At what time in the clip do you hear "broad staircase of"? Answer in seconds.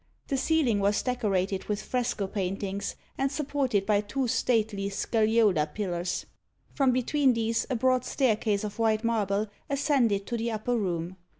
7.75-8.79